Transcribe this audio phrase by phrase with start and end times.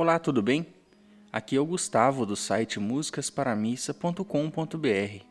[0.00, 0.64] Olá, tudo bem?
[1.32, 5.24] Aqui é o Gustavo do site musicasparamissa.com.br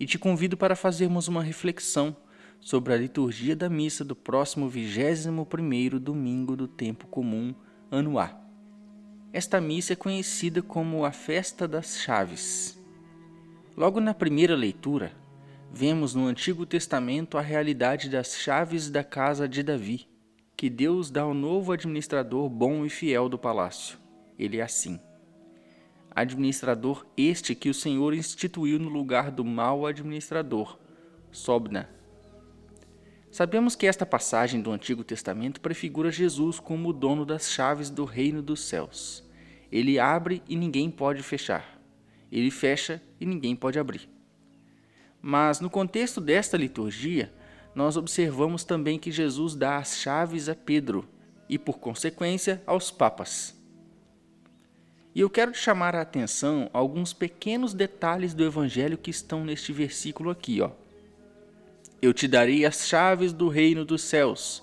[0.00, 2.16] e te convido para fazermos uma reflexão
[2.58, 7.54] sobre a liturgia da missa do próximo 21º domingo do tempo comum,
[7.90, 8.34] ano A.
[9.30, 12.82] Esta missa é conhecida como a Festa das Chaves.
[13.76, 15.12] Logo na primeira leitura,
[15.70, 20.08] vemos no Antigo Testamento a realidade das chaves da casa de Davi,
[20.58, 23.98] que Deus dá ao novo administrador bom e fiel do palácio.
[24.38, 25.00] Ele é assim.
[26.10, 30.78] Administrador este que o Senhor instituiu no lugar do mau administrador,
[31.32, 31.88] Sobna.
[33.30, 38.04] Sabemos que esta passagem do Antigo Testamento prefigura Jesus como o dono das chaves do
[38.04, 39.24] reino dos céus.
[39.72, 41.78] Ele abre e ninguém pode fechar
[42.30, 44.08] ele fecha e ninguém pode abrir.
[45.20, 47.32] Mas no contexto desta liturgia,
[47.74, 51.08] nós observamos também que Jesus dá as chaves a Pedro
[51.48, 53.56] e, por consequência, aos papas.
[55.14, 59.72] E eu quero chamar a atenção a alguns pequenos detalhes do evangelho que estão neste
[59.72, 60.70] versículo aqui, ó.
[62.00, 64.62] Eu te darei as chaves do reino dos céus.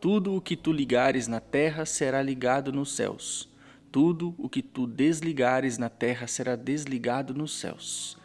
[0.00, 3.50] Tudo o que tu ligares na terra será ligado nos céus
[3.90, 8.16] tudo o que tu desligares na terra será desligado nos céus.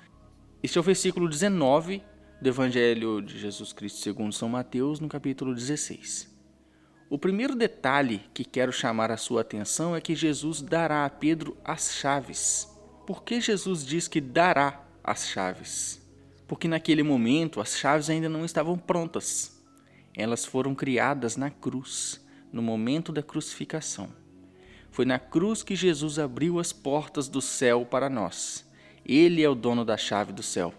[0.61, 2.03] Este é o versículo 19
[2.41, 6.33] do Evangelho de Jesus Cristo segundo São Mateus, no capítulo 16.
[7.09, 11.58] O primeiro detalhe que quero chamar a sua atenção é que Jesus dará a Pedro
[11.64, 12.67] as chaves.
[13.08, 16.02] Por que Jesus diz que dará as chaves?
[16.47, 19.64] Porque naquele momento as chaves ainda não estavam prontas.
[20.16, 24.09] Elas foram criadas na cruz, no momento da crucificação.
[24.92, 28.66] Foi na cruz que Jesus abriu as portas do céu para nós.
[29.05, 30.73] Ele é o dono da chave do céu.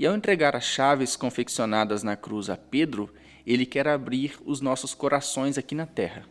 [0.00, 3.12] E ao entregar as chaves confeccionadas na cruz a Pedro,
[3.46, 6.24] ele quer abrir os nossos corações aqui na terra.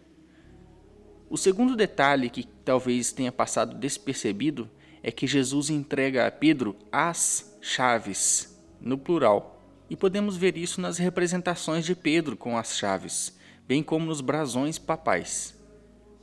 [1.30, 4.68] O segundo detalhe que talvez tenha passado despercebido
[5.04, 9.64] é que Jesus entrega a Pedro as chaves, no plural.
[9.88, 14.80] E podemos ver isso nas representações de Pedro com as chaves, bem como nos brasões
[14.80, 15.56] papais.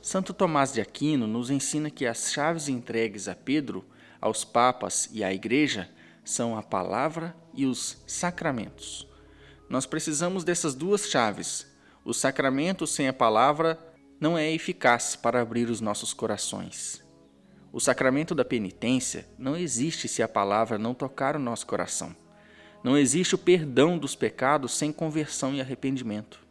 [0.01, 3.85] Santo Tomás de Aquino nos ensina que as chaves entregues a Pedro,
[4.19, 5.89] aos papas e à Igreja
[6.27, 9.07] são a palavra e os sacramentos.
[9.69, 11.65] Nós precisamos dessas duas chaves.
[12.03, 13.79] O sacramento sem a palavra
[14.19, 17.01] não é eficaz para abrir os nossos corações.
[17.71, 22.15] O sacramento da penitência não existe se a palavra não tocar o nosso coração.
[22.83, 26.45] Não existe o perdão dos pecados sem conversão e arrependimento.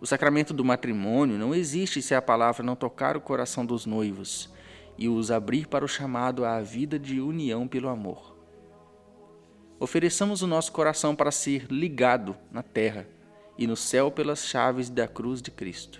[0.00, 4.48] O sacramento do matrimônio não existe se a palavra não tocar o coração dos noivos
[4.96, 8.39] e os abrir para o chamado à vida de união pelo amor.
[9.80, 13.08] Ofereçamos o nosso coração para ser ligado na terra
[13.56, 15.98] e no céu pelas chaves da cruz de Cristo.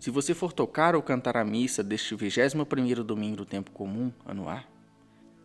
[0.00, 4.66] Se você for tocar ou cantar a missa deste 21º domingo do tempo comum, anuar,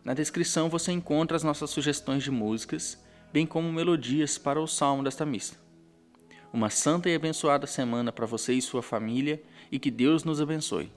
[0.02, 2.98] na descrição você encontra as nossas sugestões de músicas,
[3.34, 5.56] bem como melodias para o salmo desta missa.
[6.50, 10.90] Uma santa e abençoada semana para você e sua família e que Deus nos abençoe.